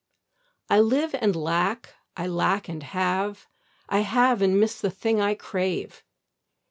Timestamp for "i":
0.67-0.79, 2.17-2.25, 3.87-3.99, 5.21-5.35